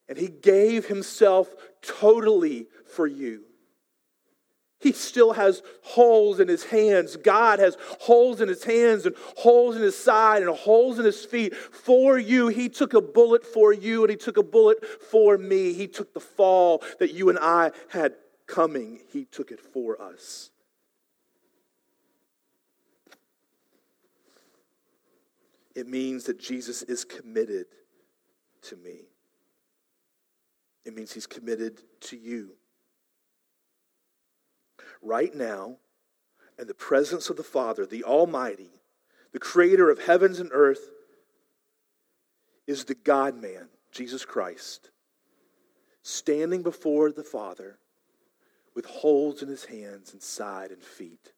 [0.09, 3.45] And he gave himself totally for you.
[4.83, 7.17] He still has holes in his hands.
[7.17, 11.25] God has holes in his hands and holes in his side and holes in his
[11.25, 12.49] feet for you.
[12.49, 15.73] He took a bullet for you and he took a bullet for me.
[15.73, 18.15] He took the fall that you and I had
[18.47, 20.51] coming, he took it for us.
[25.75, 27.67] It means that Jesus is committed
[28.63, 29.07] to me.
[30.85, 32.57] It means he's committed to you
[35.03, 35.77] right now
[36.59, 38.71] in the presence of the Father, the Almighty,
[39.33, 40.91] the creator of heavens and earth,
[42.67, 44.91] is the God man, Jesus Christ,
[46.03, 47.79] standing before the Father
[48.75, 51.33] with holes in his hands and side and feet.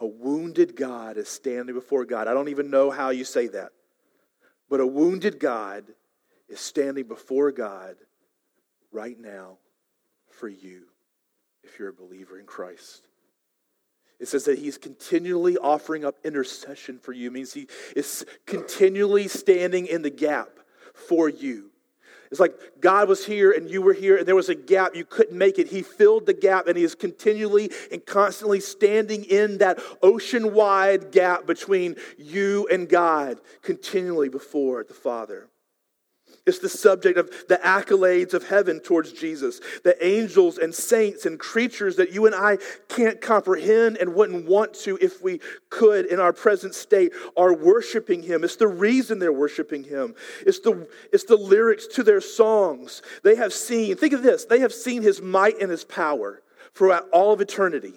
[0.00, 2.28] A wounded God is standing before God.
[2.28, 3.70] I don't even know how you say that,
[4.70, 5.84] but a wounded God
[6.48, 7.96] is standing before God
[8.90, 9.58] right now
[10.30, 10.84] for you
[11.62, 13.02] if you're a believer in Christ.
[14.20, 17.28] It says that he's continually offering up intercession for you.
[17.28, 20.50] It means he is continually standing in the gap
[20.92, 21.70] for you.
[22.30, 24.94] It's like God was here and you were here and there was a gap.
[24.94, 25.68] You couldn't make it.
[25.68, 31.10] He filled the gap and He is continually and constantly standing in that ocean wide
[31.10, 35.48] gap between you and God, continually before the Father.
[36.48, 39.60] It's the subject of the accolades of heaven towards Jesus.
[39.84, 42.56] The angels and saints and creatures that you and I
[42.88, 48.22] can't comprehend and wouldn't want to if we could in our present state are worshiping
[48.22, 48.44] him.
[48.44, 50.14] It's the reason they're worshiping him.
[50.46, 53.02] It's the, it's the lyrics to their songs.
[53.22, 56.42] They have seen, think of this, they have seen his might and his power
[56.74, 57.94] throughout all of eternity.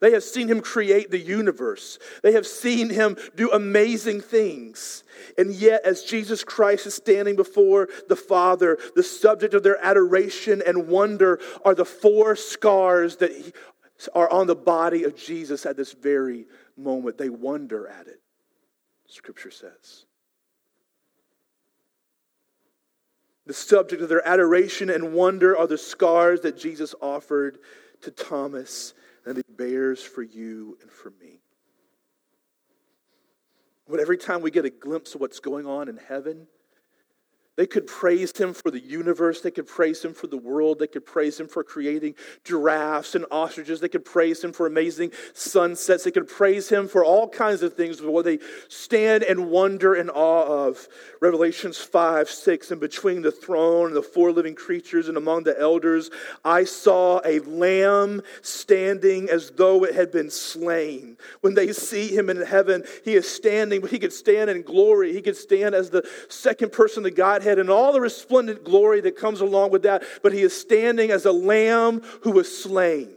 [0.00, 1.98] They have seen him create the universe.
[2.22, 5.02] They have seen him do amazing things.
[5.36, 10.62] And yet, as Jesus Christ is standing before the Father, the subject of their adoration
[10.64, 13.52] and wonder are the four scars that
[14.14, 16.46] are on the body of Jesus at this very
[16.76, 17.18] moment.
[17.18, 18.20] They wonder at it,
[19.08, 20.04] Scripture says.
[23.46, 27.58] The subject of their adoration and wonder are the scars that Jesus offered
[28.02, 28.94] to Thomas
[29.28, 31.40] and he bears for you and for me.
[33.86, 36.46] But every time we get a glimpse of what's going on in heaven,
[37.58, 39.40] they could praise him for the universe.
[39.40, 40.78] They could praise him for the world.
[40.78, 43.80] They could praise him for creating giraffes and ostriches.
[43.80, 46.04] They could praise him for amazing sunsets.
[46.04, 48.38] They could praise him for all kinds of things, what they
[48.68, 50.86] stand and wonder in awe of.
[51.20, 55.58] Revelations 5, 6, and between the throne and the four living creatures and among the
[55.58, 56.12] elders,
[56.44, 61.16] I saw a lamb standing as though it had been slain.
[61.40, 65.12] When they see him in heaven, he is standing, but he could stand in glory.
[65.12, 69.00] He could stand as the second person of Godhead Godhead and all the resplendent glory
[69.00, 73.08] that comes along with that, but he is standing as a lamb who was slain.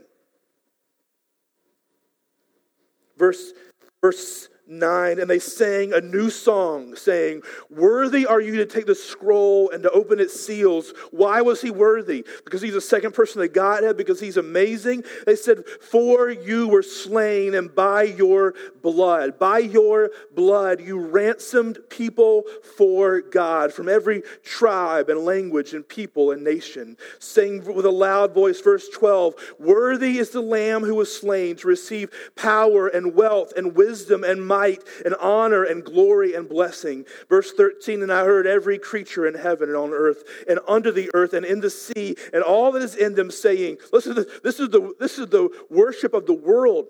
[3.18, 3.52] Verse,
[4.00, 8.94] verse 9 and they sang a new song saying worthy are you to take the
[8.94, 10.92] scroll and to open its seals.
[11.10, 12.24] Why was he worthy?
[12.44, 15.04] Because he's the second person of godhead because he's amazing?
[15.26, 21.78] They said for you were slain and by your blood by your blood you ransomed
[21.90, 22.44] people
[22.76, 26.96] for god from every tribe and language and people and nation.
[27.18, 31.68] Saying with a loud voice verse 12 worthy is the lamb who was slain to
[31.68, 37.06] receive power and wealth and wisdom and might and honor and glory and blessing.
[37.28, 41.10] Verse 13, and I heard every creature in heaven and on earth and under the
[41.14, 44.68] earth and in the sea and all that is in them saying, listen, this is
[44.68, 46.86] the, this is the worship of the world.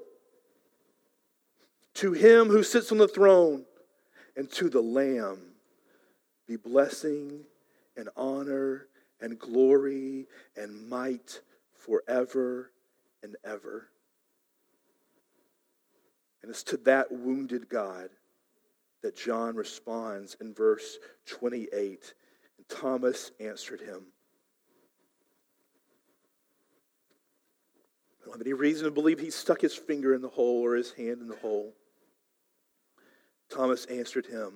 [1.95, 3.65] To him who sits on the throne
[4.37, 5.39] and to the Lamb
[6.49, 7.45] be blessing
[7.97, 8.89] and honor
[9.21, 11.41] and glory and might
[11.77, 12.73] forever
[13.23, 13.89] and ever.
[16.43, 18.11] And it's to that wounded God
[19.03, 22.14] that John responds in verse 28.
[22.59, 24.07] And Thomas answered him.
[28.20, 30.76] I don't have any reason to believe he stuck his finger in the hole or
[30.76, 31.74] his hand in the hole.
[33.49, 34.53] Thomas answered him,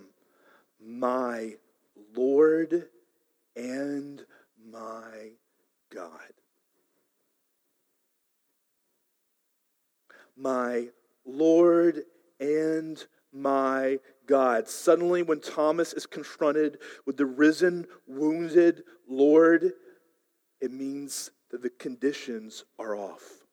[0.80, 1.55] My
[2.16, 2.89] Lord
[3.57, 4.24] and
[4.70, 5.30] my
[5.93, 6.11] God.
[10.37, 10.89] My
[11.27, 12.03] Lord
[12.41, 14.68] and my God.
[14.68, 19.72] Suddenly, when Thomas is confronted with the risen, wounded Lord,
[20.61, 23.45] it means that the conditions are off.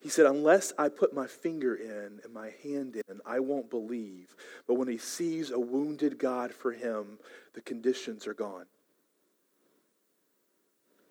[0.00, 4.34] He said, Unless I put my finger in and my hand in, I won't believe.
[4.66, 7.18] But when he sees a wounded God for him,
[7.54, 8.66] the conditions are gone.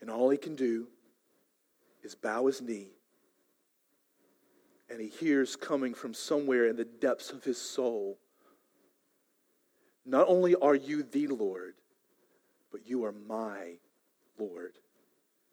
[0.01, 0.87] And all he can do
[2.03, 2.89] is bow his knee
[4.91, 8.17] and he hears coming from somewhere in the depths of his soul
[10.05, 11.75] Not only are you the Lord,
[12.71, 13.77] but you are my
[14.37, 14.73] Lord.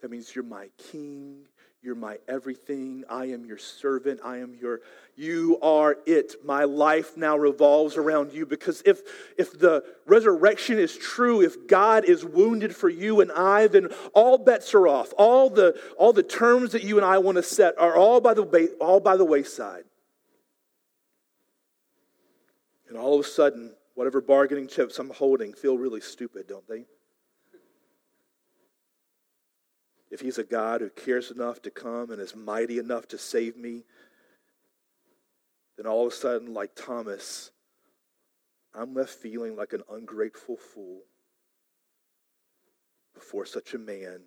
[0.00, 1.46] That means you're my king,
[1.80, 3.04] you're my everything.
[3.08, 4.20] I am your servant.
[4.24, 4.80] I am your,
[5.16, 6.34] you are it.
[6.44, 9.00] My life now revolves around you because if,
[9.38, 14.38] if the resurrection is true, if God is wounded for you and I, then all
[14.38, 15.12] bets are off.
[15.16, 18.34] All the, all the terms that you and I want to set are all by
[18.34, 19.84] the, all by the wayside.
[22.88, 26.86] And all of a sudden, whatever bargaining chips I'm holding feel really stupid, don't they?
[30.18, 33.56] If he's a God who cares enough to come and is mighty enough to save
[33.56, 33.84] me,
[35.76, 37.52] then all of a sudden, like Thomas,
[38.74, 41.02] I'm left feeling like an ungrateful fool
[43.14, 44.22] before such a man,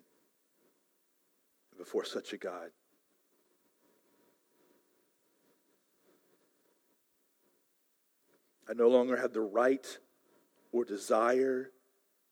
[1.70, 2.70] and before such a God.
[8.66, 9.98] I no longer have the right
[10.72, 11.68] or desire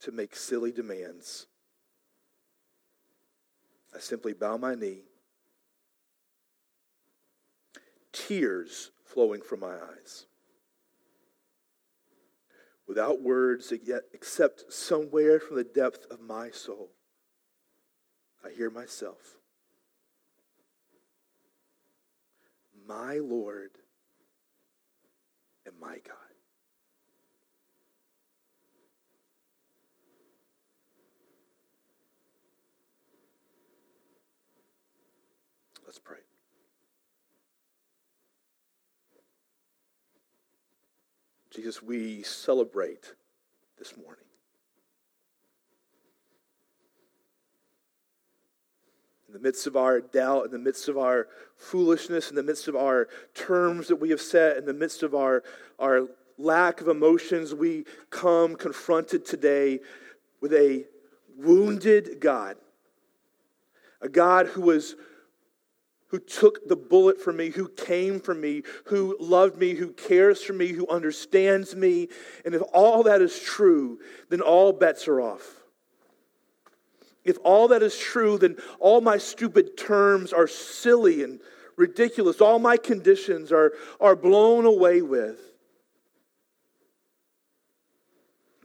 [0.00, 1.46] to make silly demands.
[3.95, 5.03] I simply bow my knee,
[8.12, 10.26] tears flowing from my eyes.
[12.86, 16.91] Without words, yet except somewhere from the depth of my soul,
[18.45, 19.36] I hear myself.
[22.86, 23.70] My Lord
[25.64, 26.29] and my God.
[35.91, 36.18] Let's pray.
[41.51, 43.14] Jesus, we celebrate
[43.76, 44.22] this morning.
[49.26, 51.26] In the midst of our doubt, in the midst of our
[51.57, 55.12] foolishness, in the midst of our terms that we have set, in the midst of
[55.12, 55.43] our,
[55.80, 56.07] our
[56.38, 59.80] lack of emotions, we come confronted today
[60.41, 60.84] with a
[61.36, 62.59] wounded God.
[64.01, 64.95] A God who was
[66.11, 70.42] who took the bullet for me, who came for me, who loved me, who cares
[70.42, 72.08] for me, who understands me.
[72.44, 75.61] And if all that is true, then all bets are off.
[77.24, 81.40] If all that is true, then all my stupid terms are silly and
[81.76, 82.40] ridiculous.
[82.40, 85.38] All my conditions are, are blown away with.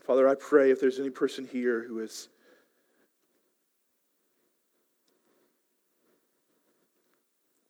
[0.04, 2.30] Father, I pray if there's any person here who is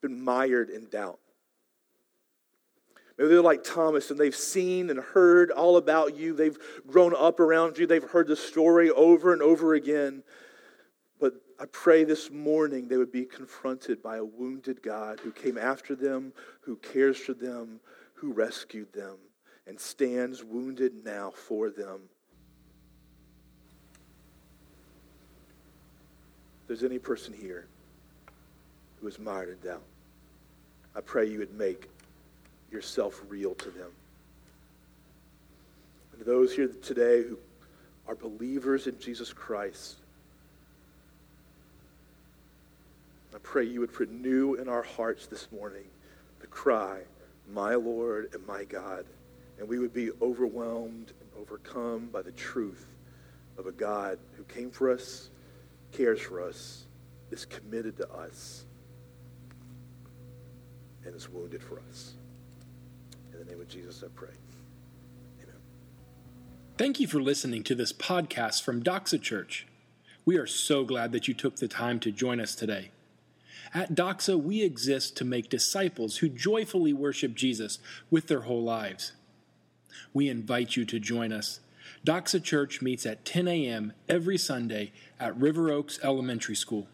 [0.06, 1.18] been mired in doubt.
[3.18, 6.34] Maybe they're like Thomas and they've seen and heard all about you.
[6.34, 7.86] They've grown up around you.
[7.86, 10.22] They've heard the story over and over again.
[11.18, 15.56] But I pray this morning they would be confronted by a wounded God who came
[15.56, 17.80] after them, who cares for them,
[18.14, 19.16] who rescued them,
[19.66, 22.00] and stands wounded now for them.
[26.62, 27.66] If there's any person here
[29.00, 29.82] who is mired in doubt,
[30.96, 31.90] I pray you would make
[32.72, 33.90] yourself real to them.
[36.12, 37.38] And to those here today who
[38.08, 39.96] are believers in Jesus Christ,
[43.34, 45.84] I pray you would renew in our hearts this morning
[46.40, 47.00] the cry,
[47.52, 49.04] My Lord and my God.
[49.58, 52.86] And we would be overwhelmed and overcome by the truth
[53.58, 55.28] of a God who came for us,
[55.92, 56.84] cares for us,
[57.30, 58.65] is committed to us
[61.06, 62.14] and is wounded for us.
[63.32, 64.34] In the name of Jesus, I pray.
[65.42, 65.54] Amen.
[66.76, 69.66] Thank you for listening to this podcast from Doxa Church.
[70.24, 72.90] We are so glad that you took the time to join us today.
[73.72, 77.78] At Doxa, we exist to make disciples who joyfully worship Jesus
[78.10, 79.12] with their whole lives.
[80.12, 81.60] We invite you to join us.
[82.04, 83.92] Doxa Church meets at 10 a.m.
[84.08, 86.88] every Sunday at River Oaks Elementary School.